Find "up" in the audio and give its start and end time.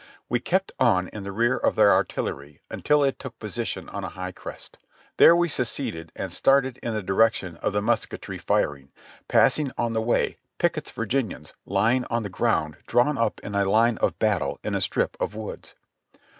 13.15-13.39